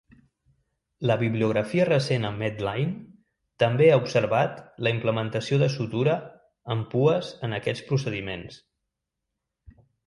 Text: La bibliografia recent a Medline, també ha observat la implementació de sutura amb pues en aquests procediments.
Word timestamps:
La 1.09 1.17
bibliografia 1.21 1.85
recent 1.89 2.25
a 2.29 2.31
Medline, 2.37 2.95
també 3.65 3.91
ha 3.91 4.01
observat 4.05 4.57
la 4.87 4.95
implementació 4.97 5.63
de 5.67 5.71
sutura 5.77 6.17
amb 6.77 6.91
pues 6.97 7.33
en 7.49 7.59
aquests 7.61 7.89
procediments. 7.93 8.63